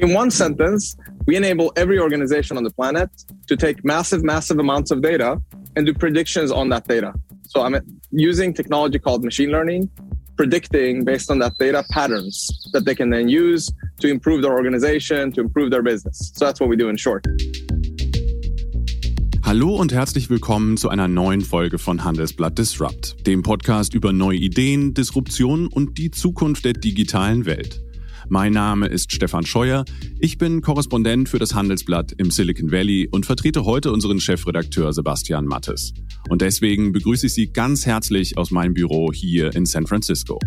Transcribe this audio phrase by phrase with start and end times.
[0.00, 0.96] In one sentence,
[1.26, 3.10] we enable every organization on the planet
[3.48, 5.42] to take massive, massive amounts of data
[5.74, 7.12] and do predictions on that data.
[7.48, 7.74] So I'm
[8.12, 9.90] using technology called machine learning,
[10.36, 15.32] predicting based on that data patterns that they can then use to improve their organization,
[15.32, 16.30] to improve their business.
[16.36, 17.26] So that's what we do in short.
[19.42, 24.36] Hallo und herzlich willkommen zu einer neuen Folge von Handelsblatt Disrupt, dem Podcast über neue
[24.36, 27.80] Ideen, Disruption und die Zukunft der digitalen Welt.
[28.30, 29.86] Mein Name ist Stefan Scheuer.
[30.20, 35.46] Ich bin Korrespondent für das Handelsblatt im Silicon Valley und vertrete heute unseren Chefredakteur Sebastian
[35.46, 35.94] Mattes.
[36.28, 40.38] Und deswegen begrüße ich Sie ganz herzlich aus meinem Büro hier in San Francisco.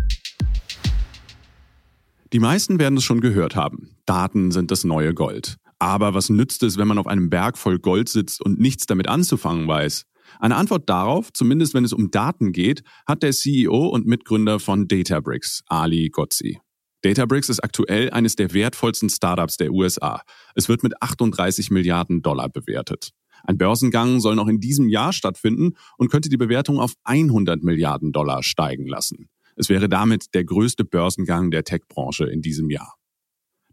[2.32, 3.96] Die meisten werden es schon gehört haben.
[4.06, 5.56] Daten sind das neue Gold.
[5.80, 9.08] Aber was nützt es, wenn man auf einem Berg voll Gold sitzt und nichts damit
[9.08, 10.04] anzufangen weiß?
[10.38, 14.86] Eine Antwort darauf, zumindest wenn es um Daten geht, hat der CEO und Mitgründer von
[14.86, 16.60] Databricks, Ali Gozzi.
[17.02, 20.22] Databricks ist aktuell eines der wertvollsten Startups der USA.
[20.54, 23.10] Es wird mit 38 Milliarden Dollar bewertet.
[23.44, 28.12] Ein Börsengang soll noch in diesem Jahr stattfinden und könnte die Bewertung auf 100 Milliarden
[28.12, 29.28] Dollar steigen lassen.
[29.56, 32.94] Es wäre damit der größte Börsengang der Tech-Branche in diesem Jahr.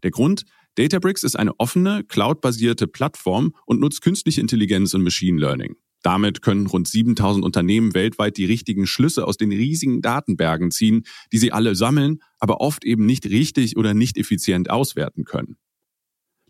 [0.02, 0.44] Der Grund?
[0.76, 5.76] Databricks ist eine offene, cloud-basierte Plattform und nutzt künstliche Intelligenz und Machine Learning.
[6.02, 11.38] Damit können rund 7000 Unternehmen weltweit die richtigen Schlüsse aus den riesigen Datenbergen ziehen, die
[11.38, 15.56] sie alle sammeln, aber oft eben nicht richtig oder nicht effizient auswerten können.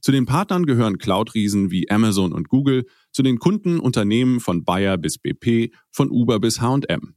[0.01, 4.97] Zu den Partnern gehören Cloud-Riesen wie Amazon und Google, zu den Kunden Unternehmen von Bayer
[4.97, 7.15] bis BP, von Uber bis H&M.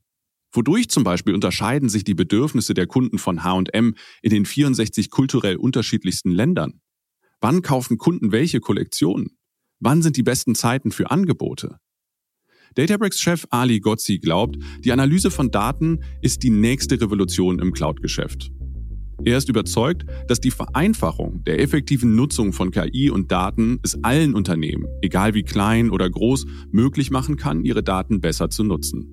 [0.52, 5.56] Wodurch zum Beispiel unterscheiden sich die Bedürfnisse der Kunden von H&M in den 64 kulturell
[5.56, 6.82] unterschiedlichsten Ländern?
[7.40, 9.38] Wann kaufen Kunden welche Kollektionen?
[9.80, 11.80] Wann sind die besten Zeiten für Angebote?
[12.76, 18.52] Databricks-Chef Ali Gozzi glaubt, die Analyse von Daten ist die nächste Revolution im Cloud-Geschäft.
[19.26, 24.34] Er ist überzeugt, dass die Vereinfachung der effektiven Nutzung von KI und Daten es allen
[24.34, 29.06] Unternehmen, egal wie klein oder groß, möglich machen kann, ihre Daten besser zu nutzen.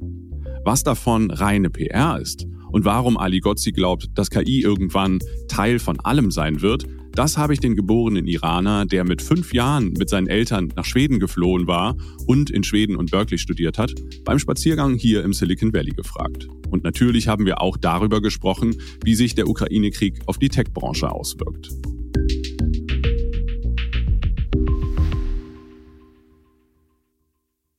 [0.64, 6.00] Was davon reine PR ist und warum Ali Gozzi glaubt, dass KI irgendwann Teil von
[6.00, 6.86] allem sein wird,
[7.20, 11.20] das habe ich den geborenen Iraner, der mit fünf Jahren mit seinen Eltern nach Schweden
[11.20, 11.94] geflohen war
[12.26, 13.92] und in Schweden und Berkeley studiert hat,
[14.24, 16.48] beim Spaziergang hier im Silicon Valley gefragt.
[16.70, 21.68] Und natürlich haben wir auch darüber gesprochen, wie sich der Ukraine-Krieg auf die Tech-Branche auswirkt.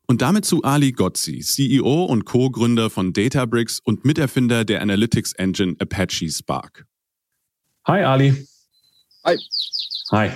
[0.05, 5.77] Und damit zu Ali Gozzi, CEO und Co-Gründer von Databricks und Miterfinder der Analytics Engine
[5.79, 6.85] Apache Spark.
[7.87, 8.50] Hi, Ali.
[9.25, 9.37] Hi.
[10.09, 10.35] Hi.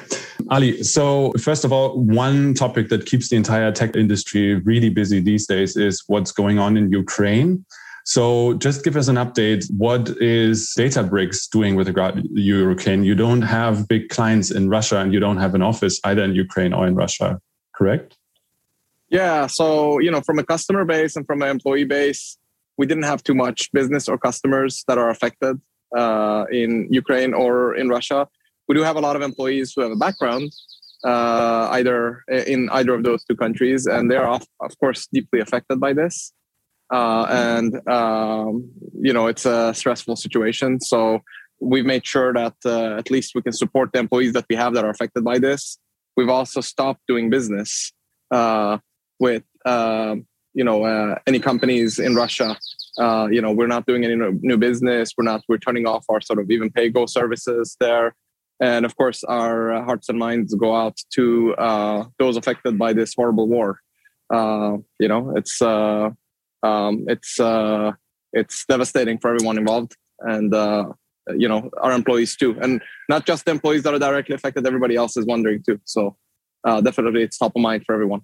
[0.52, 5.20] Ali, so first of all, one topic that keeps the entire tech industry really busy
[5.20, 7.66] these days is what's going on in Ukraine.
[8.06, 9.66] So just give us an update.
[9.76, 13.04] What is Databricks doing with regard to Ukraine?
[13.04, 16.36] You don't have big clients in Russia and you don't have an office either in
[16.36, 17.40] Ukraine or in Russia,
[17.76, 18.16] correct?
[19.10, 19.48] Yeah.
[19.48, 22.38] So, you know, from a customer base and from an employee base,
[22.78, 25.60] we didn't have too much business or customers that are affected
[25.98, 28.28] uh, in Ukraine or in Russia
[28.68, 30.52] we do have a lot of employees who have a background
[31.06, 35.40] uh, either in either of those two countries, and they are of, of course deeply
[35.40, 36.34] affected by this.
[36.92, 41.20] Uh, and um, you know it's a stressful situation, so
[41.60, 44.74] we've made sure that uh, at least we can support the employees that we have
[44.74, 45.78] that are affected by this.
[46.18, 47.92] We've also stopped doing business
[48.32, 48.80] uh,
[49.20, 52.58] with um, you know uh, any companies in Russia.
[52.98, 55.14] Uh, you know we're not doing any new business.
[55.16, 55.42] We're not.
[55.48, 58.16] We're turning off our sort of even pay go services there
[58.60, 63.14] and of course our hearts and minds go out to uh, those affected by this
[63.16, 63.80] horrible war.
[64.34, 66.10] Uh, you know it's uh,
[66.64, 67.92] um, it's uh,
[68.34, 70.86] it's devastating for everyone involved and uh,
[71.36, 72.58] you know our employees too.
[72.62, 75.80] And not just the employees that are directly affected everybody else is wondering too.
[75.86, 76.16] So
[76.66, 78.22] uh, definitely it's top of mind for everyone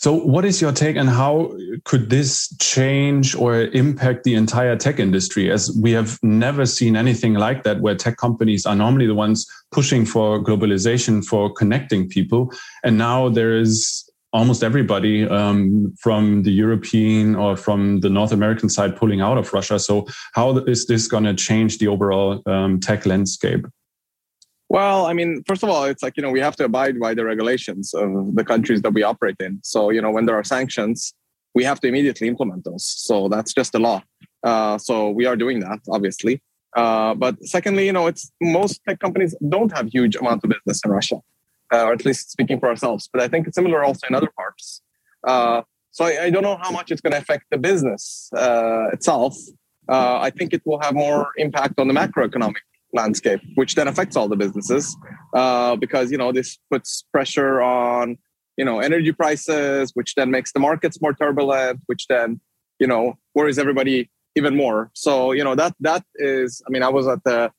[0.00, 1.52] so, what is your take and how
[1.84, 5.50] could this change or impact the entire tech industry?
[5.50, 9.44] As we have never seen anything like that, where tech companies are normally the ones
[9.72, 12.52] pushing for globalization, for connecting people.
[12.84, 18.68] And now there is almost everybody um, from the European or from the North American
[18.68, 19.80] side pulling out of Russia.
[19.80, 23.66] So, how is this going to change the overall um, tech landscape?
[24.68, 27.14] Well, I mean, first of all, it's like, you know, we have to abide by
[27.14, 29.60] the regulations of the countries that we operate in.
[29.62, 31.14] So, you know, when there are sanctions,
[31.54, 32.84] we have to immediately implement those.
[32.84, 34.02] So that's just the law.
[34.44, 36.42] Uh, so we are doing that, obviously.
[36.76, 40.82] Uh, but secondly, you know, it's most tech companies don't have huge amount of business
[40.84, 41.16] in Russia,
[41.72, 43.08] uh, or at least speaking for ourselves.
[43.10, 44.82] But I think it's similar also in other parts.
[45.26, 48.88] Uh, so I, I, don't know how much it's going to affect the business uh,
[48.92, 49.34] itself.
[49.88, 52.60] Uh, I think it will have more impact on the macroeconomic
[53.00, 54.84] landscape, which then affects all the businesses.
[55.34, 58.16] uh, because you know this puts pressure on
[58.56, 62.40] you know energy prices, which then makes the markets more turbulent, which then
[62.78, 64.90] you know worries everybody even more.
[64.94, 66.62] So you know that that is.
[66.66, 67.52] I mean, I was at the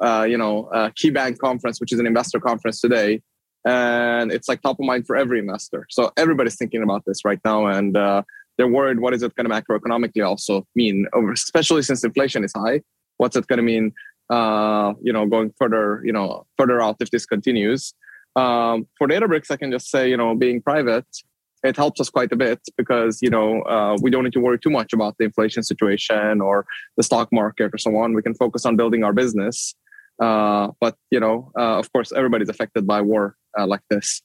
[0.00, 3.22] uh, you know uh, KeyBanc conference, which is an investor conference today,
[3.64, 5.86] and it's like top of mind for every investor.
[5.90, 8.22] So everybody's thinking about this right now, and uh,
[8.56, 9.00] they're worried.
[9.00, 12.82] What is it going to macroeconomically also mean, especially since inflation is high?
[13.18, 13.92] What's it going to mean?
[14.28, 17.94] Uh, you know, going further, you know, further out if this continues.
[18.34, 21.06] Um, for Databricks, I can just say, you know, being private,
[21.64, 24.58] it helps us quite a bit because you know uh, we don't need to worry
[24.58, 28.14] too much about the inflation situation or the stock market or so on.
[28.14, 29.74] We can focus on building our business.
[30.20, 34.22] Uh, but you know, uh, of course, everybody's affected by war uh, like this.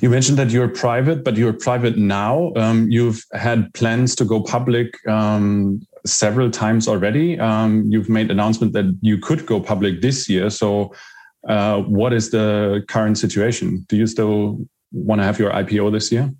[0.00, 2.52] You mentioned that you're private, but you're private now.
[2.56, 7.38] Um, you've had plans to go public um, several times already.
[7.38, 10.50] Um, you've made announcement that you could go public this year.
[10.50, 10.94] So,
[11.48, 13.84] uh, what is the current situation?
[13.88, 14.58] Do you still
[14.92, 16.32] want to have your IPO this year?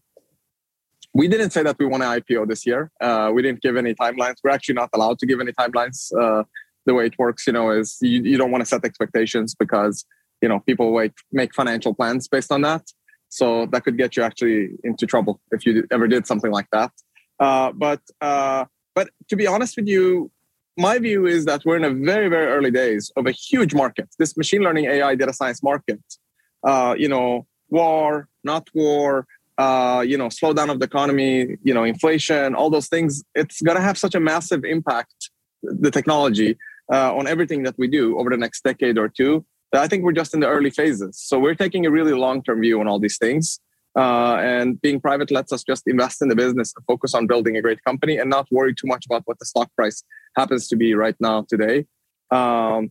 [1.14, 2.90] We didn't say that we want to IPO this year.
[3.00, 4.36] Uh, we didn't give any timelines.
[4.42, 6.10] We're actually not allowed to give any timelines.
[6.18, 6.44] Uh,
[6.86, 10.04] the way it works, you know, is you, you don't want to set expectations because
[10.40, 10.98] you know people
[11.32, 12.82] make financial plans based on that.
[13.28, 16.90] So that could get you actually into trouble if you ever did something like that.
[17.40, 20.30] Uh, but uh, but to be honest with you,
[20.76, 24.08] my view is that we're in a very very early days of a huge market.
[24.18, 26.00] This machine learning AI data science market.
[26.64, 29.26] Uh, you know, war, not war,
[29.58, 33.76] uh, you know, slowdown of the economy, you know, inflation, all those things, it's going
[33.76, 35.30] to have such a massive impact,
[35.62, 36.56] the technology,
[36.92, 39.44] uh, on everything that we do over the next decade or two.
[39.74, 41.18] I think we're just in the early phases.
[41.18, 43.58] So we're taking a really long term view on all these things.
[43.96, 47.56] Uh, and being private lets us just invest in the business and focus on building
[47.56, 50.02] a great company and not worry too much about what the stock price
[50.36, 51.84] happens to be right now today.
[52.30, 52.90] Um,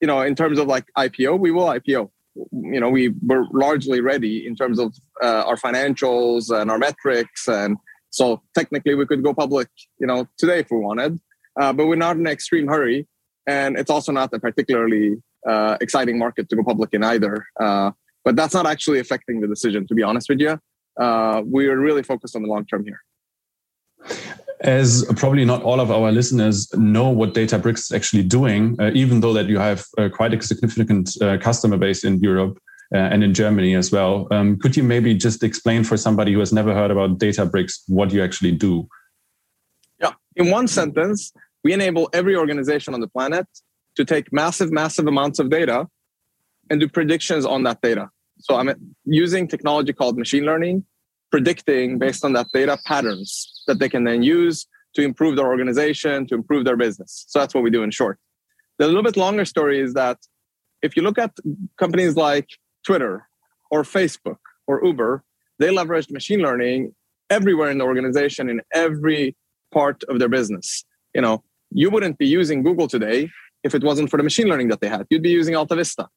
[0.00, 2.10] you know, in terms of like IPO, we will IPO
[2.52, 7.48] you know we were largely ready in terms of uh, our financials and our metrics
[7.48, 7.76] and
[8.10, 9.68] so technically we could go public
[9.98, 11.18] you know today if we wanted
[11.58, 13.06] uh, but we're not in an extreme hurry.
[13.46, 17.46] And it's also not a particularly uh, exciting market to go public in either.
[17.58, 17.92] Uh,
[18.24, 20.58] but that's not actually affecting the decision to be honest with you
[21.00, 23.00] uh, we're really focused on the long term here
[24.62, 29.20] as probably not all of our listeners know what Databricks is actually doing, uh, even
[29.20, 32.58] though that you have uh, quite a significant uh, customer base in Europe
[32.94, 34.28] uh, and in Germany as well.
[34.30, 38.12] Um, could you maybe just explain for somebody who has never heard about Databricks what
[38.12, 38.86] you actually do?
[39.98, 41.32] Yeah, in one sentence,
[41.64, 43.46] we enable every organization on the planet
[43.96, 45.86] to take massive, massive amounts of data
[46.70, 48.08] and do predictions on that data.
[48.38, 48.70] So I'm
[49.04, 50.84] using technology called machine learning
[51.30, 56.26] predicting based on that data patterns that they can then use to improve their organization,
[56.26, 57.24] to improve their business.
[57.28, 58.18] So that's what we do in short.
[58.78, 60.18] The little bit longer story is that
[60.82, 61.32] if you look at
[61.78, 62.48] companies like
[62.84, 63.28] Twitter
[63.70, 65.22] or Facebook or Uber,
[65.58, 66.94] they leveraged machine learning
[67.28, 69.36] everywhere in the organization in every
[69.72, 70.84] part of their business.
[71.14, 73.30] You know, you wouldn't be using Google today
[73.62, 75.06] if it wasn't for the machine learning that they had.
[75.10, 76.08] You'd be using AltaVista.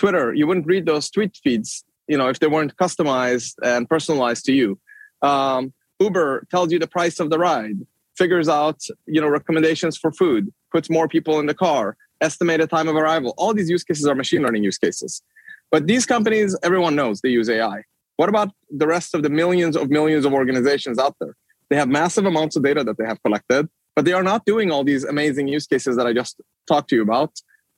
[0.00, 4.44] Twitter, you wouldn't read those tweet feeds you know if they weren't customized and personalized
[4.46, 4.78] to you.
[5.22, 7.78] Um, uber tells you the price of the ride
[8.16, 10.42] figures out you know recommendations for food
[10.72, 13.34] puts more people in the car estimated time of arrival.
[13.36, 15.22] All these use cases are machine learning use cases.
[15.70, 17.78] But these companies everyone knows they use ai
[18.16, 18.50] what about
[18.82, 21.34] the rest of the millions of millions of organizations out there?
[21.68, 24.68] They have massive amounts of data that they have collected but they are not doing
[24.72, 26.34] all these amazing use cases that i just
[26.70, 27.32] talked to you about.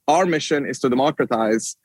[0.08, 1.76] Our mission is to democratize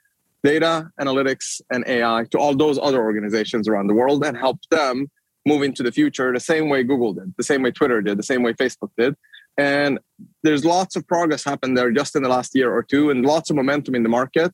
[0.43, 5.09] data analytics and AI to all those other organizations around the world and help them
[5.45, 8.23] move into the future the same way Google did, the same way Twitter did, the
[8.23, 9.15] same way Facebook did.
[9.57, 9.99] And
[10.43, 13.49] there's lots of progress happened there just in the last year or two and lots
[13.49, 14.53] of momentum in the market.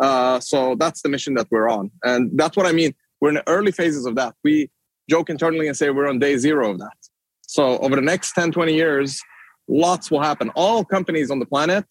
[0.00, 1.90] Uh, so that's the mission that we're on.
[2.02, 2.94] And that's what I mean.
[3.20, 4.34] We're in the early phases of that.
[4.42, 4.70] We
[5.08, 6.96] joke internally and say we're on day zero of that.
[7.42, 9.20] So over the next 10, 20 years,
[9.68, 10.50] lots will happen.
[10.50, 11.84] All companies on the planet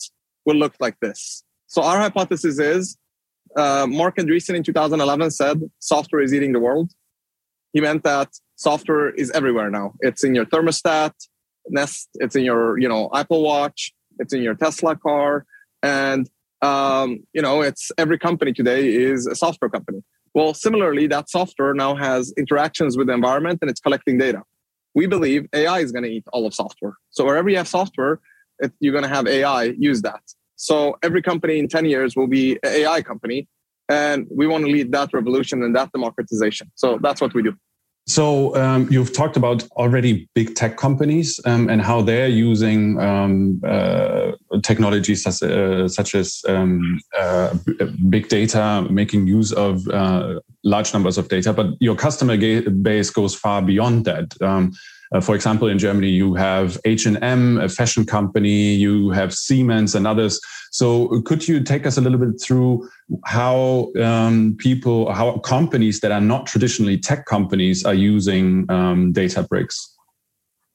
[0.46, 1.43] will look like this.
[1.67, 2.98] So our hypothesis is
[3.56, 6.91] uh, Marc Andreessen in 2011 said software is eating the world.
[7.74, 9.94] He meant that software is everywhere now.
[10.00, 11.13] It's in your thermostat,
[11.70, 12.10] Nest.
[12.15, 13.94] It's in your you know Apple Watch.
[14.20, 15.46] It's in your Tesla car,
[15.84, 16.29] and
[16.62, 20.03] um, you know it's every company today is a software company.
[20.34, 24.44] Well, similarly, that software now has interactions with the environment and it's collecting data.
[24.94, 26.94] We believe AI is going to eat all of software.
[27.10, 28.20] So wherever you have software,
[28.60, 30.22] it, you're going to have AI use that.
[30.60, 33.48] So every company in 10 years will be an AI company.
[33.88, 36.70] And we want to lead that revolution and that democratization.
[36.75, 37.56] So that's what we do.
[38.08, 43.62] So um, you've talked about already big tech companies um, and how they're using um,
[43.66, 44.32] uh,
[44.63, 47.54] technologies such, uh, such as um, uh,
[48.10, 52.36] big data, making use of uh, large numbers of data, but your customer
[52.82, 54.34] base goes far beyond that.
[55.12, 60.06] Uh, for example, in Germany, you have H&M, a fashion company, you have Siemens and
[60.06, 60.39] others.
[60.72, 62.88] So could you take us a little bit through
[63.25, 69.78] how um, people, how companies that are not traditionally tech companies are using um, Databricks?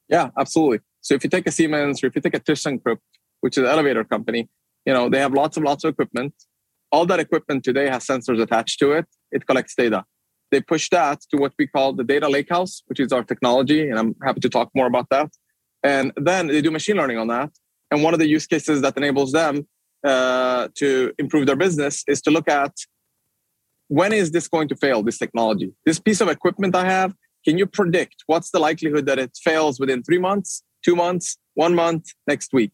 [0.08, 0.80] Yeah, absolutely.
[1.00, 2.98] So if you take a Siemens or if you take a ThyssenKrupp,
[3.40, 4.48] which is an elevator company,
[4.84, 6.34] you know, they have lots and lots of equipment.
[6.90, 9.06] All that equipment today has sensors attached to it.
[9.30, 10.04] It collects data
[10.54, 13.80] they push that to what we call the data lakehouse, which is our technology.
[13.88, 15.30] And I'm happy to talk more about that.
[15.82, 17.50] And then they do machine learning on that.
[17.90, 19.66] And one of the use cases that enables them
[20.04, 22.72] uh, to improve their business is to look at
[23.88, 25.72] when is this going to fail, this technology?
[25.84, 29.78] This piece of equipment I have, can you predict what's the likelihood that it fails
[29.78, 32.72] within three months, two months, one month, next week?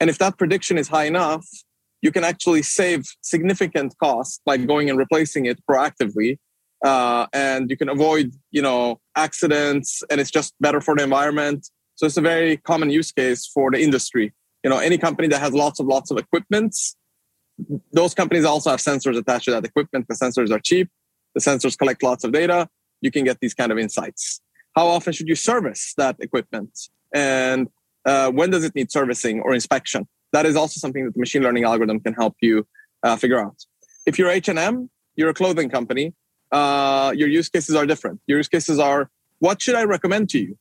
[0.00, 1.46] And if that prediction is high enough,
[2.02, 6.38] you can actually save significant costs by going and replacing it proactively
[6.84, 11.68] uh, and you can avoid you know accidents and it's just better for the environment.
[11.96, 14.32] So it's a very common use case for the industry.
[14.64, 16.74] You know any company that has lots of lots of equipment
[17.92, 20.06] those companies also have sensors attached to that equipment.
[20.08, 20.88] The sensors are cheap.
[21.34, 22.68] The sensors collect lots of data.
[23.00, 24.40] You can get these kind of insights.
[24.76, 26.78] How often should you service that equipment?
[27.14, 27.68] And
[28.04, 30.08] uh, when does it need servicing or inspection?
[30.32, 32.66] That is also something that the machine learning algorithm can help you
[33.02, 33.56] uh, figure out.
[34.06, 36.14] If you're h&m you're a clothing company
[36.52, 38.20] uh, your use cases are different.
[38.26, 40.58] Your use cases are what should I recommend to you?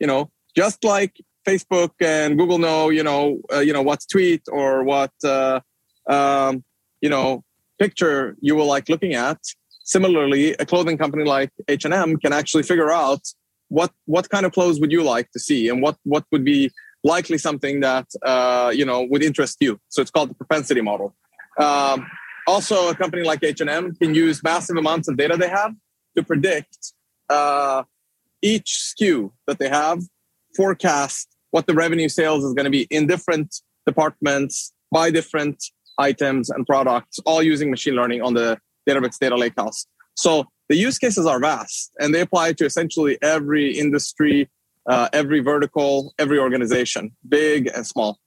[0.00, 4.42] You know, just like Facebook and Google know, you know, uh, you know what's tweet
[4.48, 5.60] or what uh,
[6.08, 6.64] um,
[7.00, 7.44] you know
[7.78, 9.38] picture you will like looking at.
[9.84, 13.20] Similarly, a clothing company like H and M can actually figure out
[13.68, 16.70] what what kind of clothes would you like to see and what what would be
[17.04, 19.78] likely something that uh, you know would interest you.
[19.88, 21.14] So it's called the propensity model.
[21.58, 22.06] Um,
[22.46, 25.72] also, a company like H&M can use massive amounts of data they have
[26.16, 26.92] to predict
[27.28, 27.82] uh,
[28.42, 30.00] each SKU that they have,
[30.56, 33.54] forecast what the revenue sales is going to be in different
[33.86, 35.62] departments by different
[35.98, 39.86] items and products, all using machine learning on the Databricks data lakehouse.
[40.14, 44.48] So the use cases are vast and they apply to essentially every industry,
[44.88, 48.18] uh, every vertical, every organization, big and small.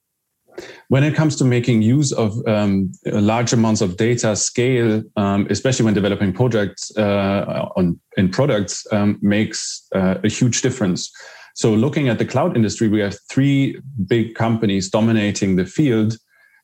[0.88, 5.84] When it comes to making use of um, large amounts of data scale, um, especially
[5.84, 11.10] when developing projects uh, on in products, um, makes uh, a huge difference.
[11.54, 16.16] So, looking at the cloud industry, we have three big companies dominating the field.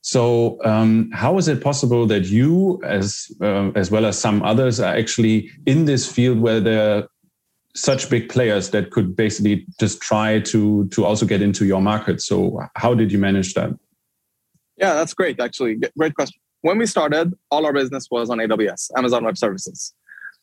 [0.02, 4.80] So, um, how is it possible that you, as uh, as well as some others,
[4.80, 7.08] are actually in this field where there
[7.76, 12.20] such big players that could basically just try to to also get into your market?
[12.20, 13.70] So, how did you manage that?
[14.76, 15.40] Yeah, that's great.
[15.40, 16.40] Actually, great question.
[16.62, 19.94] When we started, all our business was on AWS, Amazon Web Services.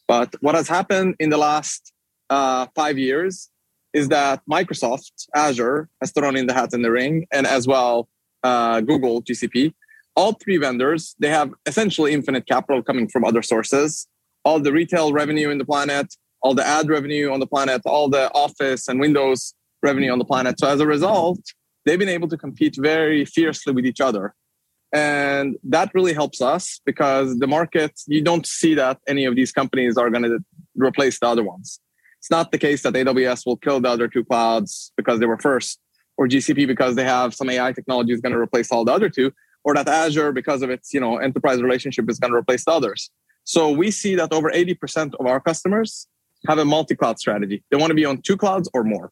[0.07, 1.91] But what has happened in the last
[2.29, 3.49] uh, five years
[3.93, 8.07] is that Microsoft Azure has thrown in the hat in the ring, and as well
[8.43, 9.73] uh, Google GCP.
[10.15, 14.07] All three vendors they have essentially infinite capital coming from other sources.
[14.45, 18.09] All the retail revenue in the planet, all the ad revenue on the planet, all
[18.09, 20.59] the Office and Windows revenue on the planet.
[20.59, 21.39] So as a result,
[21.85, 24.35] they've been able to compete very fiercely with each other.
[24.93, 29.51] And that really helps us because the market, you don't see that any of these
[29.51, 30.39] companies are going to
[30.75, 31.79] replace the other ones.
[32.19, 35.39] It's not the case that AWS will kill the other two clouds because they were
[35.39, 35.79] first,
[36.17, 39.09] or GCP because they have some AI technology is going to replace all the other
[39.09, 39.33] two,
[39.63, 42.71] or that Azure because of its you know enterprise relationship is going to replace the
[42.71, 43.09] others.
[43.43, 46.07] So we see that over 80% of our customers
[46.47, 47.63] have a multi-cloud strategy.
[47.71, 49.11] They want to be on two clouds or more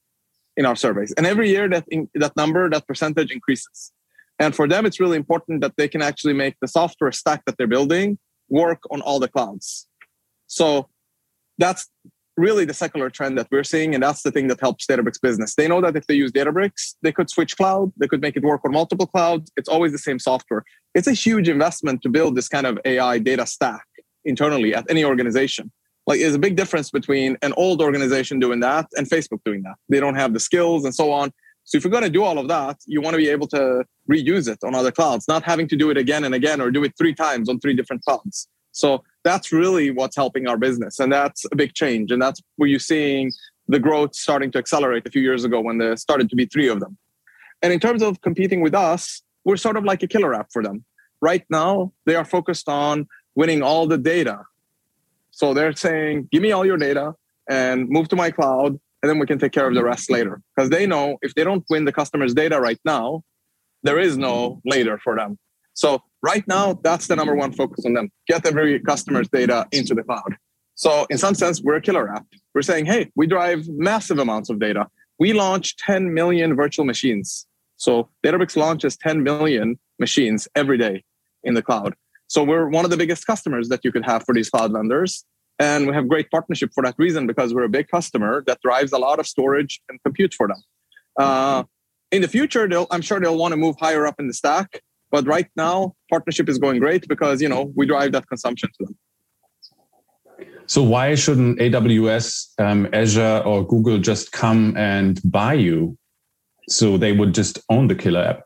[0.57, 1.13] in our surveys.
[1.13, 3.91] And every year that in, that number, that percentage increases.
[4.39, 7.57] And for them, it's really important that they can actually make the software stack that
[7.57, 8.17] they're building
[8.50, 9.88] work on all the clouds.
[10.47, 10.89] So
[11.57, 11.89] that's
[12.38, 13.93] really the secular trend that we're seeing.
[13.93, 15.55] And that's the thing that helps Databricks business.
[15.55, 18.43] They know that if they use Databricks, they could switch cloud, they could make it
[18.43, 19.51] work on multiple clouds.
[19.57, 20.63] It's always the same software.
[20.95, 23.85] It's a huge investment to build this kind of AI data stack
[24.25, 25.71] internally at any organization
[26.08, 29.75] like there's a big difference between an old organization doing that and facebook doing that.
[29.89, 31.31] They don't have the skills and so on.
[31.63, 33.84] So if you're going to do all of that you want to be able to
[34.10, 36.84] reuse it on other clouds not having to do it again and again or do
[36.84, 38.48] it three times on three different clouds.
[38.72, 42.70] So that's really what's helping our business and that's a big change and that's where
[42.70, 43.31] you're seeing
[43.67, 46.67] the growth starting to accelerate a few years ago when there started to be three
[46.67, 46.98] of them.
[47.62, 50.63] And in terms of competing with us we're sort of like a killer app for
[50.63, 50.84] them.
[51.22, 54.43] Right now they are focused on winning all the data
[55.31, 57.13] so they're saying, give me all your data
[57.50, 60.41] and move to my cloud, and then we can take care of the rest later.
[60.55, 63.23] Because they know if they don't win the customer's data right now,
[63.83, 65.39] there is no later for them.
[65.73, 68.11] So right now, that's the number one focus on them.
[68.27, 70.35] Get every customer's data into the cloud.
[70.75, 72.25] So in some sense, we're a killer app.
[72.53, 74.88] We're saying, hey, we drive massive amounts of data.
[75.19, 77.47] We launch 10 million virtual machines.
[77.77, 81.03] So Databricks launches 10 million machines every day
[81.43, 81.95] in the cloud.
[82.31, 85.25] So we're one of the biggest customers that you could have for these cloud vendors.
[85.59, 88.93] And we have great partnership for that reason because we're a big customer that drives
[88.93, 90.63] a lot of storage and compute for them.
[91.19, 91.63] Uh,
[92.09, 94.79] in the future, I'm sure they'll want to move higher up in the stack.
[95.11, 98.85] But right now, partnership is going great because you know we drive that consumption to
[98.85, 100.47] them.
[100.67, 105.97] So why shouldn't AWS, um, Azure, or Google just come and buy you?
[106.69, 108.43] So they would just own the killer app.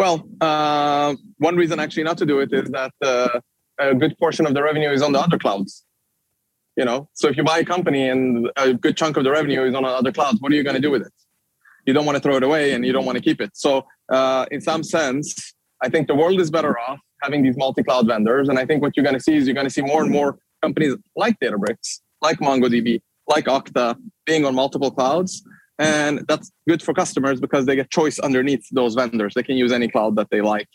[0.00, 3.38] Well, uh, one reason actually not to do it is that uh,
[3.78, 5.84] a good portion of the revenue is on the other clouds.
[6.74, 9.62] You know, so if you buy a company and a good chunk of the revenue
[9.62, 11.12] is on other clouds, what are you going to do with it?
[11.86, 13.50] You don't want to throw it away and you don't want to keep it.
[13.52, 15.52] So, uh, in some sense,
[15.82, 18.48] I think the world is better off having these multi-cloud vendors.
[18.48, 20.10] And I think what you're going to see is you're going to see more and
[20.10, 25.42] more companies like Databricks, like MongoDB, like Okta being on multiple clouds.
[25.80, 29.32] And that's good for customers because they get choice underneath those vendors.
[29.34, 30.68] They can use any cloud that they like.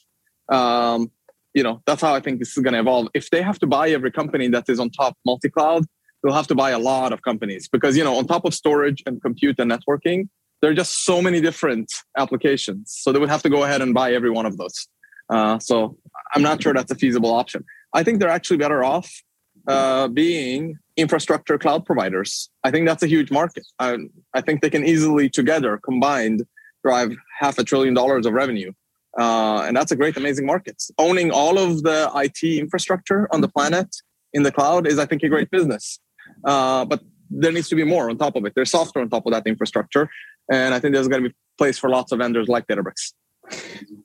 [0.50, 1.12] Um,
[1.54, 3.10] you know, that's how I think this is going to evolve.
[3.14, 5.86] If they have to buy every company that is on top multi-cloud,
[6.24, 9.04] they'll have to buy a lot of companies because, you know, on top of storage
[9.06, 10.28] and compute and networking,
[10.62, 12.92] there are just so many different applications.
[12.98, 14.88] So they would have to go ahead and buy every one of those.
[15.30, 15.98] Uh, so
[16.34, 17.64] I'm not sure that's a feasible option.
[17.94, 19.22] I think they're actually better off
[19.68, 22.50] uh, being infrastructure cloud providers.
[22.64, 23.66] I think that's a huge market.
[23.80, 23.98] I,
[24.34, 26.46] I think they can easily together combined
[26.84, 28.72] drive half a trillion dollars of revenue.
[29.18, 30.82] Uh, and that's a great, amazing market.
[30.98, 33.96] Owning all of the IT infrastructure on the planet
[34.34, 36.00] in the cloud is, I think, a great business.
[36.44, 38.54] Uh, but there needs to be more on top of it.
[38.56, 40.10] There's software on top of that infrastructure.
[40.52, 43.14] And I think there's going to be place for lots of vendors like Databricks.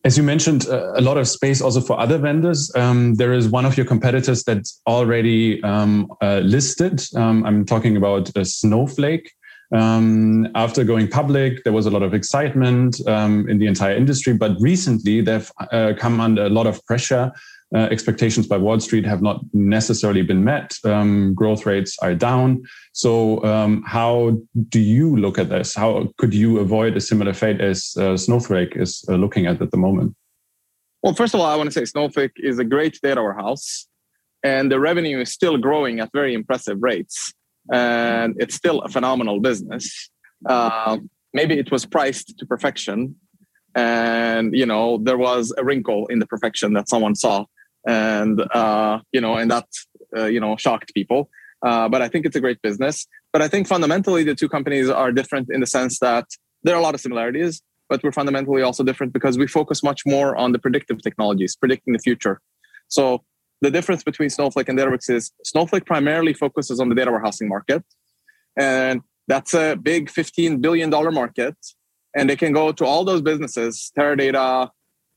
[0.04, 2.70] As you mentioned, uh, a lot of space also for other vendors.
[2.74, 7.02] Um, there is one of your competitors that's already um, uh, listed.
[7.14, 9.30] Um, I'm talking about uh, Snowflake.
[9.72, 14.32] Um, after going public, there was a lot of excitement um, in the entire industry,
[14.32, 17.30] but recently they've uh, come under a lot of pressure
[17.74, 20.76] uh, expectations by Wall Street have not necessarily been met.
[20.84, 22.62] Um, growth rates are down.
[22.92, 25.74] So, um, how do you look at this?
[25.74, 29.70] How could you avoid a similar fate as uh, Snowflake is uh, looking at at
[29.70, 30.16] the moment?
[31.02, 33.86] Well, first of all, I want to say Snowflake is a great data warehouse,
[34.42, 37.32] and the revenue is still growing at very impressive rates,
[37.72, 40.10] and it's still a phenomenal business.
[40.44, 40.98] Uh,
[41.32, 43.14] maybe it was priced to perfection,
[43.76, 47.44] and you know there was a wrinkle in the perfection that someone saw
[47.86, 49.66] and uh, you know, and that
[50.16, 51.30] uh, you know shocked people.
[51.62, 53.06] Uh, but I think it's a great business.
[53.32, 56.26] But I think fundamentally the two companies are different in the sense that
[56.62, 60.02] there are a lot of similarities, but we're fundamentally also different because we focus much
[60.06, 62.40] more on the predictive technologies, predicting the future.
[62.88, 63.24] So
[63.60, 67.84] the difference between Snowflake and Databricks is Snowflake primarily focuses on the data warehousing market,
[68.56, 71.56] and that's a big $15 billion market.
[72.16, 74.70] And they can go to all those businesses, Teradata,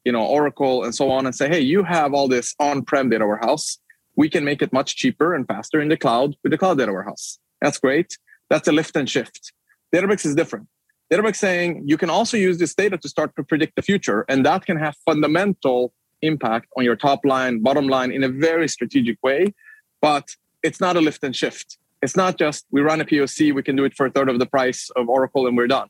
[0.05, 3.25] you know oracle and so on and say hey you have all this on-prem data
[3.25, 3.77] warehouse.
[4.15, 6.91] We can make it much cheaper and faster in the cloud with the cloud data
[6.91, 7.39] warehouse.
[7.61, 8.17] That's great.
[8.49, 9.53] That's a lift and shift.
[9.93, 10.67] Databricks is different.
[11.11, 14.45] Databricks saying you can also use this data to start to predict the future and
[14.45, 19.17] that can have fundamental impact on your top line bottom line in a very strategic
[19.21, 19.53] way
[20.01, 21.77] but it's not a lift and shift.
[22.01, 24.37] It's not just we run a poc we can do it for a third of
[24.39, 25.89] the price of oracle and we're done.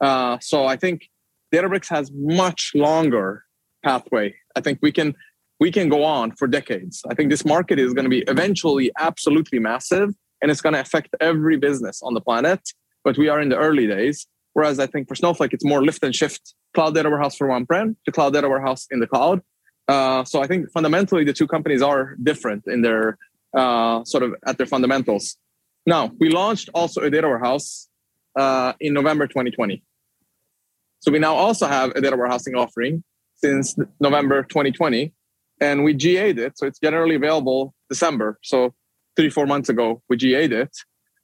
[0.00, 1.10] Uh, so i think
[1.52, 3.44] databricks has much longer
[3.82, 4.34] pathway.
[4.56, 5.14] I think we can
[5.58, 7.02] we can go on for decades.
[7.10, 10.80] I think this market is going to be eventually absolutely massive and it's going to
[10.80, 12.60] affect every business on the planet.
[13.04, 14.26] But we are in the early days.
[14.54, 17.66] Whereas I think for Snowflake, it's more lift and shift cloud data warehouse for on
[17.66, 19.42] prem to cloud data warehouse in the cloud.
[19.86, 23.18] Uh, so I think fundamentally the two companies are different in their
[23.56, 25.36] uh, sort of at their fundamentals.
[25.86, 27.88] Now, we launched also a data warehouse
[28.36, 29.82] uh, in November 2020.
[31.00, 33.02] So we now also have a data warehousing offering
[33.42, 35.12] since November 2020,
[35.60, 36.58] and we GA'd it.
[36.58, 38.38] So it's generally available December.
[38.42, 38.74] So
[39.16, 40.76] three, four months ago, we GA'd it.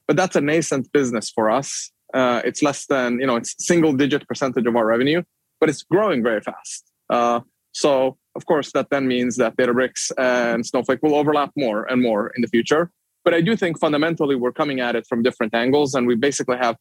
[0.07, 1.91] But that's a nascent business for us.
[2.13, 5.21] Uh, it's less than, you know, it's single digit percentage of our revenue,
[5.59, 6.89] but it's growing very fast.
[7.09, 7.41] Uh,
[7.73, 12.31] so, of course, that then means that Databricks and Snowflake will overlap more and more
[12.35, 12.91] in the future.
[13.25, 16.57] But I do think fundamentally we're coming at it from different angles, and we basically
[16.57, 16.77] have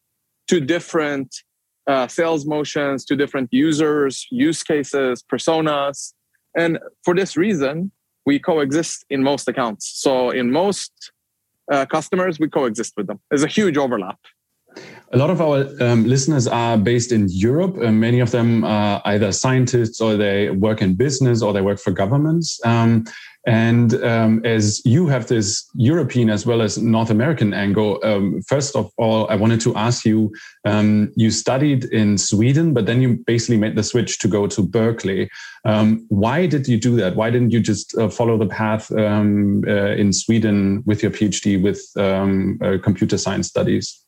[0.46, 1.34] two different
[1.86, 6.12] uh, sales motions to different users, use cases, personas.
[6.56, 7.92] And for this reason,
[8.24, 10.00] we coexist in most accounts.
[10.00, 11.12] So in most
[11.70, 13.20] uh, customers, we coexist with them.
[13.30, 14.18] There's a huge overlap.
[15.12, 17.76] A lot of our um, listeners are based in Europe.
[17.78, 21.78] Uh, many of them are either scientists or they work in business or they work
[21.78, 22.60] for governments.
[22.64, 23.04] Um,
[23.46, 28.74] and um, as you have this European as well as North American angle, um, first
[28.74, 30.32] of all, I wanted to ask you
[30.64, 34.62] um, you studied in Sweden, but then you basically made the switch to go to
[34.62, 35.30] Berkeley.
[35.64, 37.14] Um, why did you do that?
[37.14, 41.62] Why didn't you just uh, follow the path um, uh, in Sweden with your PhD
[41.62, 44.02] with um, uh, computer science studies?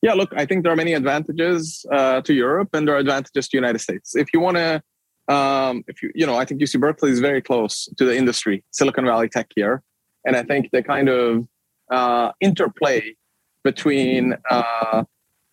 [0.00, 3.46] Yeah, look, I think there are many advantages uh, to Europe and there are advantages
[3.48, 4.16] to the United States.
[4.16, 4.82] If you want to
[5.28, 8.64] um, if you you know, I think UC Berkeley is very close to the industry,
[8.70, 9.82] Silicon Valley tech here,
[10.24, 11.46] and I think the kind of
[11.90, 13.14] uh, interplay
[13.64, 15.04] between uh,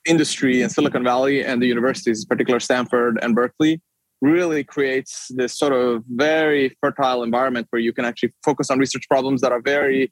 [0.08, 3.82] industry and Silicon Valley and the universities, particularly Stanford and Berkeley,
[4.22, 9.08] really creates this sort of very fertile environment where you can actually focus on research
[9.08, 10.12] problems that are very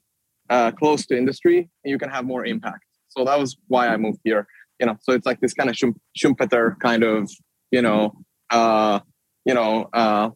[0.50, 2.84] uh, close to industry and you can have more impact.
[3.08, 4.46] So that was why I moved here.
[4.80, 5.76] You know, so it's like this kind of
[6.16, 7.30] Schumpeter kind of,
[7.70, 8.12] you know,
[8.50, 9.00] uh,
[9.48, 10.28] you know, uh,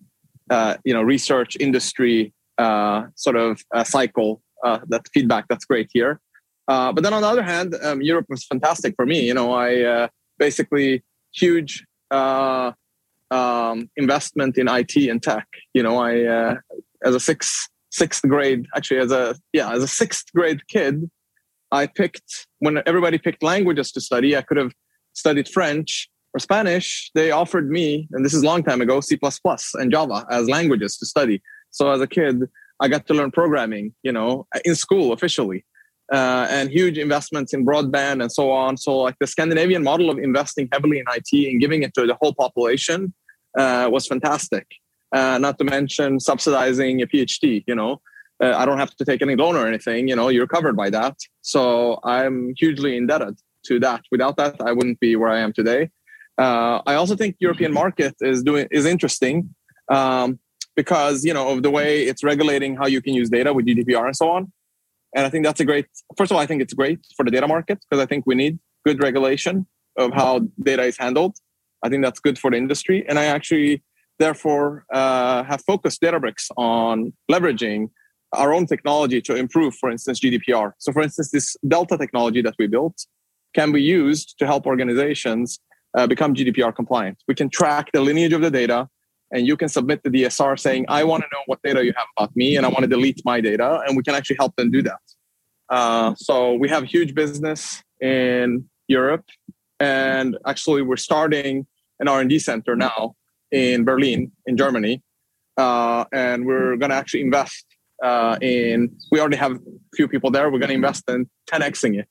[0.50, 4.42] uh, you know, research industry uh, sort of cycle.
[4.64, 6.20] Uh, that feedback that's great here.
[6.68, 9.26] Uh, but then on the other hand, um, Europe was fantastic for me.
[9.26, 11.02] You know, I uh, basically
[11.34, 15.48] huge um, investment in IT and tech.
[15.74, 16.56] You know, I
[17.04, 21.10] as a sixth sixth grade, actually as a yeah as a sixth grade kid,
[21.72, 24.36] I picked when everybody picked languages to study.
[24.36, 24.72] I could have
[25.12, 29.18] studied French or Spanish, they offered me, and this is a long time ago, C++
[29.74, 31.42] and Java as languages to study.
[31.70, 32.42] So as a kid,
[32.80, 35.64] I got to learn programming, you know, in school officially,
[36.12, 38.76] uh, and huge investments in broadband and so on.
[38.76, 42.16] So like the Scandinavian model of investing heavily in IT and giving it to the
[42.20, 43.12] whole population
[43.58, 44.66] uh, was fantastic.
[45.12, 48.00] Uh, not to mention subsidizing a PhD, you know.
[48.42, 50.90] Uh, I don't have to take any loan or anything, you know, you're covered by
[50.90, 51.16] that.
[51.42, 54.02] So I'm hugely indebted to that.
[54.10, 55.90] Without that, I wouldn't be where I am today.
[56.42, 59.36] Uh, I also think European market is doing is interesting
[59.96, 60.28] um,
[60.80, 64.06] because you know of the way it's regulating how you can use data with GDPR
[64.10, 64.42] and so on.
[65.14, 65.86] And I think that's a great.
[66.18, 68.34] First of all, I think it's great for the data market because I think we
[68.34, 69.54] need good regulation
[69.96, 71.34] of how data is handled.
[71.84, 73.84] I think that's good for the industry, and I actually
[74.18, 77.80] therefore uh, have focused Databricks on leveraging
[78.32, 80.72] our own technology to improve, for instance, GDPR.
[80.78, 82.96] So, for instance, this Delta technology that we built
[83.54, 85.60] can be used to help organizations
[85.96, 87.18] uh, become GDPR compliant.
[87.28, 88.88] We can track the lineage of the data
[89.32, 92.06] and you can submit the DSR saying, I want to know what data you have
[92.16, 93.82] about me and I want to delete my data.
[93.86, 95.00] And we can actually help them do that.
[95.70, 99.24] Uh, so we have huge business in Europe.
[99.80, 101.66] And actually, we're starting
[101.98, 103.14] an R&D center now
[103.50, 105.02] in Berlin, in Germany.
[105.56, 107.64] Uh, and we're going to actually invest
[108.02, 109.60] uh, in, we already have a
[109.94, 110.50] few people there.
[110.50, 112.08] We're going to invest in 10xing it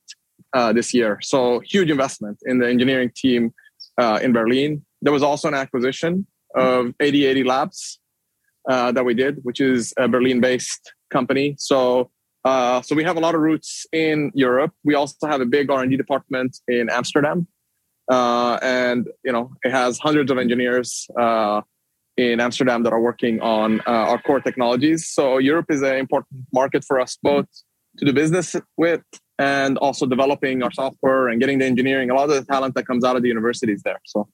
[0.54, 1.18] uh, this year.
[1.22, 3.52] So huge investment in the engineering team
[3.98, 4.84] uh, in Berlin.
[5.00, 7.98] There was also an acquisition of 8080 Labs
[8.68, 11.56] uh, that we did, which is a Berlin-based company.
[11.58, 12.10] So,
[12.44, 14.72] uh, so we have a lot of roots in Europe.
[14.84, 17.46] We also have a big R&D department in Amsterdam,
[18.10, 21.62] uh, and you know it has hundreds of engineers uh,
[22.16, 25.08] in Amsterdam that are working on uh, our core technologies.
[25.08, 27.46] So Europe is an important market for us both
[27.98, 29.02] to do business with
[29.38, 32.86] and also developing our software and getting the engineering, a lot of the talent that
[32.86, 34.00] comes out of the universities there.
[34.04, 34.28] So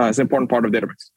[0.00, 1.10] uh, it's an important part of Databricks.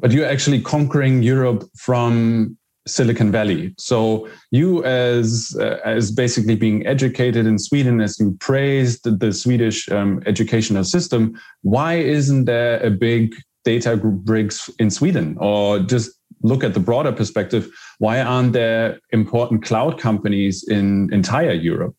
[0.00, 3.74] But you're actually conquering Europe from Silicon Valley.
[3.78, 9.88] So you, as uh, as basically being educated in Sweden, as you praised the Swedish
[9.88, 13.34] um, educational system, why isn't there a big
[13.64, 15.36] data Databricks in Sweden?
[15.38, 16.10] Or just
[16.42, 21.94] look at the broader perspective, why aren't there important cloud companies in entire Europe?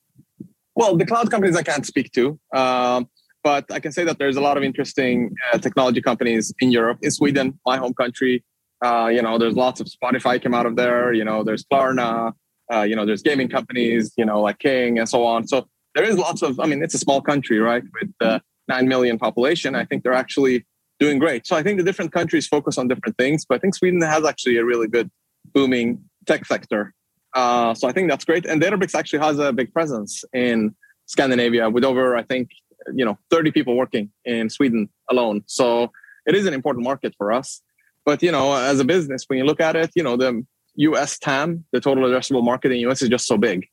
[0.75, 3.07] Well, the cloud companies I can't speak to, um,
[3.43, 6.99] but I can say that there's a lot of interesting uh, technology companies in Europe,
[7.01, 8.43] in Sweden, my home country.
[8.83, 11.13] Uh, you know, there's lots of Spotify came out of there.
[11.13, 12.33] You know, there's Klarna.
[12.73, 14.11] Uh, you know, there's gaming companies.
[14.17, 15.47] You know, like King and so on.
[15.47, 16.59] So there is lots of.
[16.59, 19.75] I mean, it's a small country, right, with uh, nine million population.
[19.75, 20.65] I think they're actually
[21.05, 21.41] doing great.
[21.47, 24.23] So I think the different countries focus on different things, but I think Sweden has
[24.31, 25.09] actually a really good
[25.53, 25.89] booming
[26.25, 26.93] tech sector
[27.33, 28.45] uh, so I think that's great.
[28.45, 30.75] And Databricks actually has a big presence in
[31.07, 32.49] Scandinavia with over, I think,
[32.93, 35.43] you know, 30 people working in Sweden alone.
[35.47, 35.91] So
[36.25, 37.61] it is an important market for us.
[38.05, 41.17] But you know, as a business, when you look at it, you know, the U.S.
[41.17, 43.01] TAM, the total addressable market in the U.S.
[43.01, 43.65] is just so big,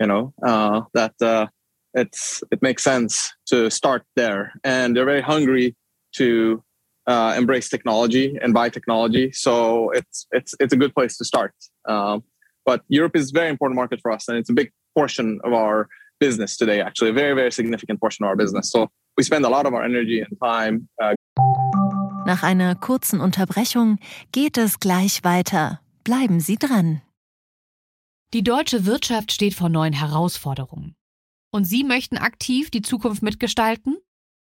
[0.00, 1.46] you know, uh, that uh,
[1.94, 4.52] it's it makes sense to start there.
[4.64, 5.76] And they're very hungry
[6.16, 6.62] to
[7.08, 9.32] uh, embrace technology and buy technology.
[9.32, 11.54] So it's it's it's a good place to start.
[11.88, 12.22] Um,
[12.64, 15.52] but Europe is a very important market for us, and it's a big portion of
[15.52, 15.88] our
[16.20, 18.70] business today, actually, a very, very significant portion of our business.
[18.70, 20.88] So we spend a lot of our energy and time.
[21.02, 21.14] Uh,
[22.26, 23.98] Nach einer kurzen Unterbrechung
[24.32, 25.80] geht es gleich weiter.
[26.04, 27.00] Bleiben Sie dran.
[28.34, 30.94] Die deutsche Wirtschaft steht vor neuen Herausforderungen.
[31.50, 33.96] Und Sie möchten aktiv die Zukunft mitgestalten?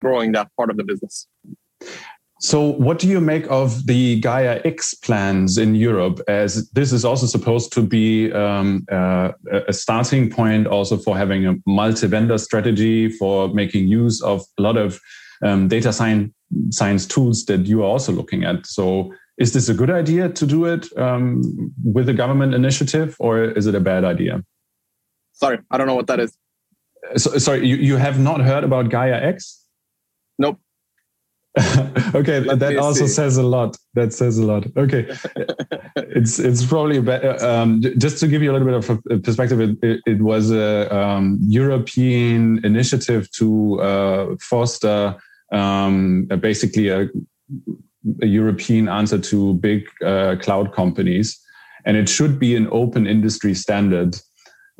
[0.00, 1.26] Growing that part of the business.
[2.40, 6.20] So, what do you make of the Gaia X plans in Europe?
[6.28, 9.32] As this is also supposed to be um, uh,
[9.66, 14.76] a starting point, also for having a multi-vendor strategy, for making use of a lot
[14.76, 15.00] of
[15.42, 16.32] um, data science
[16.70, 18.66] science tools that you are also looking at.
[18.66, 23.42] So, is this a good idea to do it um, with a government initiative, or
[23.42, 24.44] is it a bad idea?
[25.32, 26.38] Sorry, I don't know what that is.
[27.16, 29.64] So, sorry, you, you have not heard about Gaia X?
[32.14, 33.12] Okay, Let that also see.
[33.12, 33.76] says a lot.
[33.94, 34.66] That says a lot.
[34.76, 35.08] Okay,
[35.96, 37.36] it's it's probably better.
[37.44, 40.50] Um, just to give you a little bit of a perspective, it, it, it was
[40.50, 45.16] a um, European initiative to uh, foster
[45.52, 47.08] um, basically a,
[48.22, 51.38] a, European answer to big uh, cloud companies,
[51.84, 54.16] and it should be an open industry standard.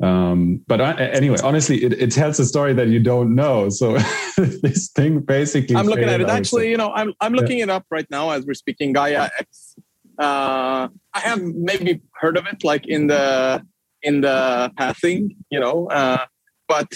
[0.01, 3.67] Um, but uh, anyway, honestly, it, it, tells a story that you don't know.
[3.69, 3.97] So
[4.37, 5.75] this thing basically.
[5.75, 6.29] I'm looking at it.
[6.29, 7.65] Actually, you know, I'm I'm looking yeah.
[7.65, 8.93] it up right now as we're speaking.
[8.93, 9.75] Gaia X.
[10.17, 13.61] Uh, I have maybe heard of it, like in the
[14.01, 16.25] in the passing, you know, uh,
[16.69, 16.87] but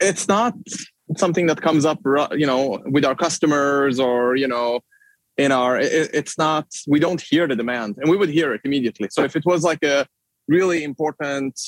[0.00, 0.54] it's not
[1.16, 2.00] something that comes up,
[2.32, 4.80] you know, with our customers or you know,
[5.38, 5.78] in our.
[5.78, 6.66] It, it's not.
[6.86, 9.08] We don't hear the demand, and we would hear it immediately.
[9.10, 10.06] So if it was like a
[10.48, 11.58] really important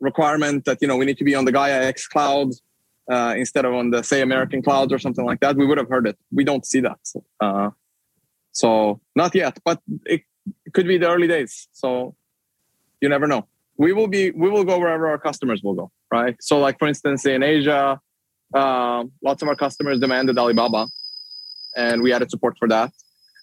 [0.00, 2.50] requirement that you know we need to be on the Gaia X cloud
[3.10, 5.88] uh, instead of on the say American clouds or something like that, we would have
[5.88, 6.18] heard it.
[6.32, 7.00] We don't see that,
[7.40, 7.70] uh,
[8.52, 9.58] so not yet.
[9.64, 10.22] But it,
[10.64, 11.68] it could be the early days.
[11.72, 12.16] So
[13.00, 13.46] you never know.
[13.76, 16.36] We will be we will go wherever our customers will go, right?
[16.40, 18.00] So like for instance, in Asia,
[18.54, 20.86] uh, lots of our customers demanded Alibaba,
[21.76, 22.92] and we added support for that.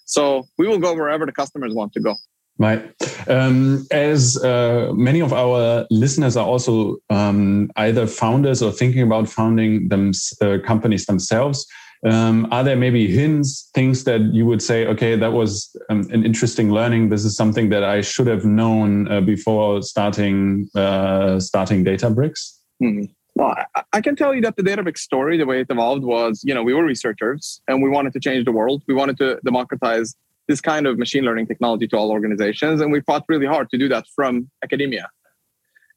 [0.04, 2.14] So we will go wherever the customers want to go.
[2.58, 2.94] Right.
[3.28, 9.28] Um, as uh, many of our listeners are also um, either founders or thinking about
[9.28, 11.66] founding them uh, companies themselves,
[12.04, 16.24] um, are there maybe hints, things that you would say, okay, that was um, an
[16.24, 17.10] interesting learning.
[17.10, 22.58] This is something that I should have known uh, before starting uh, starting Databricks.
[22.80, 23.04] Hmm.
[23.34, 23.54] Well,
[23.92, 26.62] I can tell you that the Databricks story, the way it evolved was, you know,
[26.62, 28.82] we were researchers and we wanted to change the world.
[28.86, 30.14] We wanted to democratize
[30.48, 32.80] this kind of machine learning technology to all organizations.
[32.80, 35.08] And we fought really hard to do that from academia.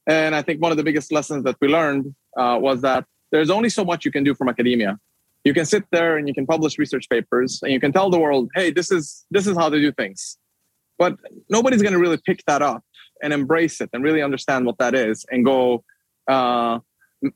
[0.07, 3.49] And I think one of the biggest lessons that we learned uh, was that there's
[3.49, 4.99] only so much you can do from academia.
[5.43, 8.19] You can sit there and you can publish research papers and you can tell the
[8.19, 10.37] world, hey, this is this is how they do things.
[10.97, 11.17] But
[11.49, 12.83] nobody's going to really pick that up
[13.21, 15.83] and embrace it and really understand what that is and go
[16.27, 16.79] uh,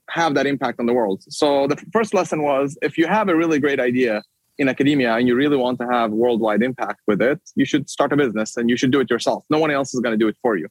[0.10, 1.24] have that impact on the world.
[1.30, 4.24] So the first lesson was if you have a really great idea,
[4.60, 8.14] in academia and you really want to have worldwide impact with it, you should start
[8.14, 9.46] a business and you should do it yourself.
[9.50, 10.68] No one else is going to do it for you.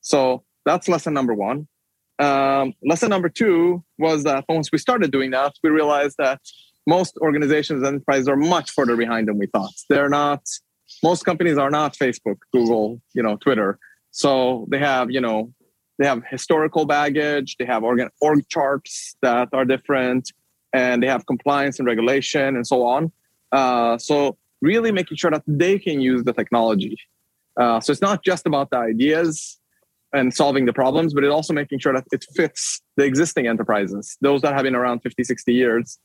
[0.00, 1.68] So that's lesson number one.
[2.18, 6.40] Um, lesson number two was that once we started doing that, we realized that
[6.86, 9.72] most organizations and enterprises are much further behind than we thought.
[9.88, 10.42] They're not,
[11.02, 13.78] most companies are not Facebook, Google, you know, Twitter.
[14.12, 15.52] So they have, you know,
[15.98, 20.32] they have historical baggage, they have org, org charts that are different,
[20.72, 23.12] and they have compliance and regulation and so on.
[23.52, 26.96] Uh, so really making sure that they can use the technology.
[27.60, 29.58] Uh, so it's not just about the ideas
[30.14, 34.16] and solving the problems, but it's also making sure that it fits the existing enterprises,
[34.20, 35.98] those that have been around 50, 60 years.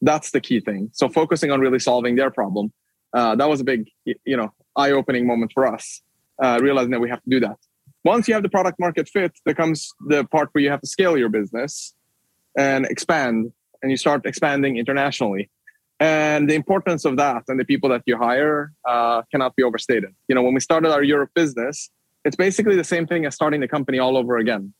[0.00, 0.90] That's the key thing.
[0.92, 2.72] So focusing on really solving their problem.
[3.14, 6.02] Uh, that was a big, you know, eye-opening moment for us,
[6.42, 7.56] uh, realizing that we have to do that.
[8.04, 10.88] Once you have the product market fit, there comes the part where you have to
[10.88, 11.94] scale your business
[12.58, 15.50] and expand, and you start expanding internationally
[16.02, 20.12] and the importance of that and the people that you hire uh, cannot be overstated.
[20.28, 21.90] You know when we started our europe business
[22.24, 24.74] it's basically the same thing as starting the company all over again.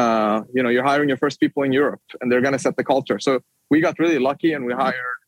[0.00, 2.76] Uh, you know you're hiring your first people in europe and they're going to set
[2.76, 3.18] the culture.
[3.18, 5.18] So we got really lucky and we hired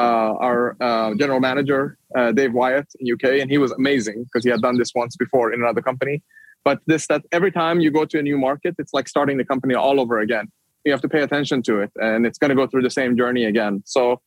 [0.00, 1.82] uh, our uh, general manager
[2.18, 5.16] uh, dave wyatt in uk and he was amazing because he had done this once
[5.24, 6.22] before in another company.
[6.64, 9.48] But this that every time you go to a new market it's like starting the
[9.52, 10.46] company all over again.
[10.84, 13.16] You have to pay attention to it, and it's going to go through the same
[13.16, 13.74] journey again.
[13.86, 14.20] So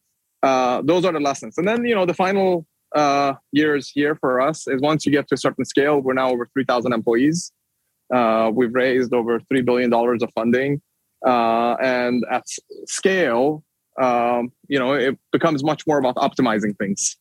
[0.45, 1.57] uh, those are the lessons.
[1.57, 5.27] And then you know the final uh, years here for us is once you get
[5.29, 7.51] to a certain scale, we're now over 3,000 employees.
[8.13, 10.81] Uh, we've raised over $3 billion of funding.
[11.25, 12.43] Uh, and at
[12.85, 13.63] scale,
[13.99, 17.17] um, you know, it becomes much more about optimizing things.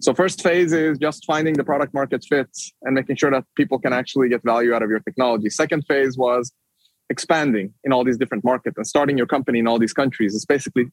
[0.00, 2.50] So first phase is just finding the product market fit
[2.82, 5.50] and making sure that people can actually get value out of your technology.
[5.50, 6.52] Second phase was
[7.10, 10.34] expanding in all these different markets and starting your company in all these countries.
[10.34, 10.86] It's basically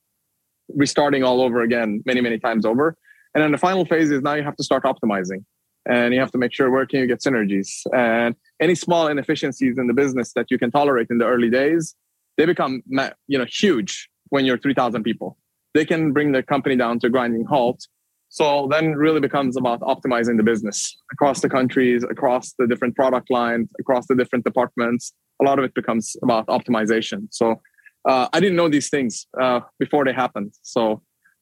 [0.75, 2.97] restarting all over again many, many times over.
[3.33, 5.43] And then the final phase is now you have to start optimizing
[5.87, 9.77] and you have to make sure where can you get synergies and any small inefficiencies
[9.77, 11.95] in the business that you can tolerate in the early days,
[12.37, 12.81] they become
[13.27, 15.37] you know huge when you're 3,000 people.
[15.73, 17.87] They can bring the company down to grinding halt.
[18.29, 23.31] So then really becomes about optimizing the business across the countries, across the different product
[23.31, 25.13] lines, across the different departments.
[25.41, 27.27] A lot of it becomes about optimization.
[27.31, 27.59] So
[28.07, 30.53] uh, I didn't know these things uh, before they happened.
[30.61, 31.01] So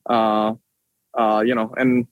[0.09, 0.53] uh,
[1.17, 2.07] uh, you know, and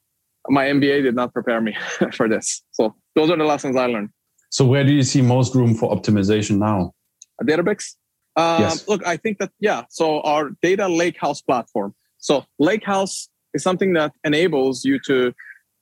[0.49, 1.75] my MBA did not prepare me
[2.13, 2.63] for this.
[2.71, 4.10] So those are the lessons I learned.
[4.49, 6.93] So where do you see most room for optimization now?
[7.39, 7.95] At Databricks?
[8.36, 8.88] Um, yes.
[8.88, 9.84] Look, I think that, yeah.
[9.89, 11.93] So our data lakehouse platform.
[12.17, 15.34] So lakehouse is something that enables you to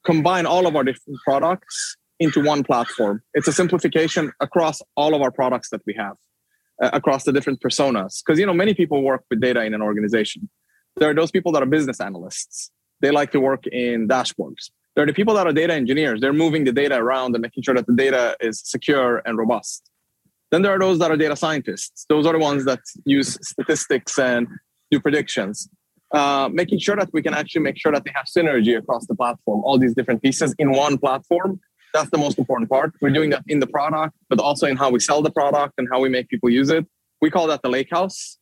[0.06, 3.22] combine all of our different products into one platform.
[3.34, 6.16] It's a simplification across all of our products that we have,
[6.82, 8.22] uh, across the different personas.
[8.26, 10.50] Because, you know, many people work with data in an organization.
[10.98, 12.72] There are those people that are business analysts
[13.04, 14.72] they like to work in dashboards.
[14.96, 16.22] There are the people that are data engineers.
[16.22, 19.90] They're moving the data around and making sure that the data is secure and robust.
[20.52, 22.06] Then there are those that are data scientists.
[22.10, 24.48] Those are the ones that use statistics and
[24.90, 25.68] do predictions.
[26.14, 29.16] Uh, making sure that we can actually make sure that they have synergy across the
[29.16, 31.60] platform, all these different pieces in one platform.
[31.94, 32.94] That's the most important part.
[33.02, 35.88] We're doing that in the product, but also in how we sell the product and
[35.92, 36.86] how we make people use it.
[37.22, 38.38] We call that the lake house,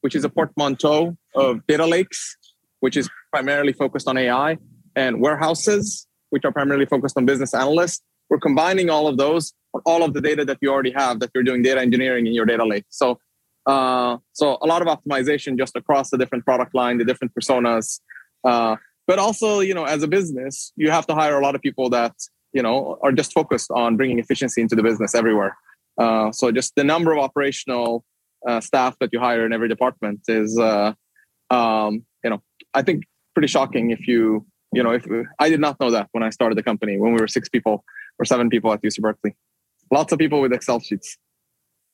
[0.00, 2.36] which is a portmanteau of data lakes
[2.80, 4.58] which is primarily focused on AI,
[4.94, 8.02] and warehouses, which are primarily focused on business analysts.
[8.30, 9.52] We're combining all of those
[9.84, 12.46] all of the data that you already have that you're doing data engineering in your
[12.46, 12.86] data lake.
[12.88, 13.18] So,
[13.66, 18.00] uh, so a lot of optimization just across the different product line, the different personas.
[18.42, 21.60] Uh, but also, you know, as a business, you have to hire a lot of
[21.60, 22.14] people that
[22.56, 25.56] you know are just focused on bringing efficiency into the business everywhere.
[25.98, 28.04] Uh, so, just the number of operational
[28.48, 30.92] uh, staff that you hire in every department is, uh,
[31.50, 32.42] um, you know,
[32.72, 35.04] I think pretty shocking if you, you know, if
[35.38, 37.84] I did not know that when I started the company when we were six people
[38.18, 39.34] or seven people at UC Berkeley.
[39.92, 41.18] Lots of people with Excel sheets.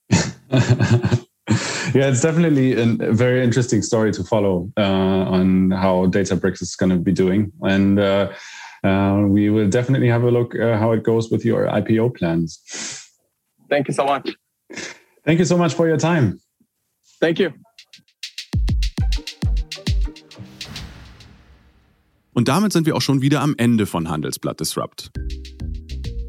[0.11, 4.83] yeah, it's definitely a very interesting story to follow uh,
[5.37, 7.53] on how Databricks is going to be doing.
[7.63, 8.33] And uh,
[8.85, 12.61] uh, we will definitely have a look uh, how it goes with your IPO plans.
[13.69, 14.35] Thank you so much.
[15.25, 16.41] Thank you so much for your time.
[17.21, 17.51] Thank you.
[22.35, 25.11] Und damit sind wir auch schon wieder am Ende von Handelsblatt Disrupt.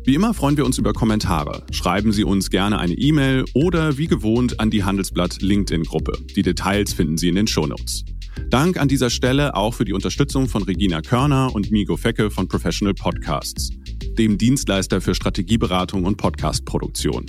[0.06, 1.66] Wie immer freuen wir uns über Kommentare.
[1.72, 6.12] Schreiben Sie uns gerne eine E-Mail oder wie gewohnt an die Handelsblatt LinkedIn-Gruppe.
[6.36, 8.04] Die Details finden Sie in den Shownotes.
[8.50, 12.48] Dank an dieser Stelle auch für die Unterstützung von Regina Körner und Migo Fecke von
[12.48, 13.70] Professional Podcasts,
[14.18, 17.26] dem Dienstleister für Strategieberatung und Podcastproduktion.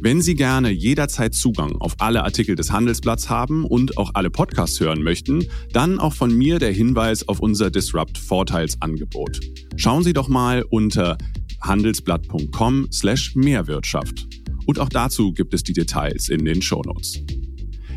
[0.00, 4.80] Wenn Sie gerne jederzeit Zugang auf alle Artikel des Handelsblatts haben und auch alle Podcasts
[4.80, 9.38] hören möchten, dann auch von mir der Hinweis auf unser Disrupt Vorteilsangebot.
[9.76, 11.16] Schauen Sie doch mal unter
[11.60, 14.26] handelsblatt.com slash Mehrwirtschaft.
[14.66, 17.20] Und auch dazu gibt es die Details in den Shownotes.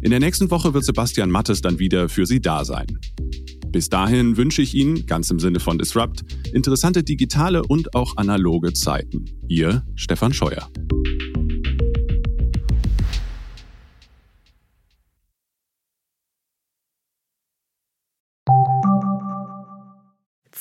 [0.06, 3.00] In der nächsten Woche wird Sebastian Mattes dann wieder für Sie da sein.
[3.70, 8.74] Bis dahin wünsche ich Ihnen, ganz im Sinne von Disrupt, interessante digitale und auch analoge
[8.74, 9.26] Zeiten.
[9.48, 10.70] Ihr Stefan Scheuer.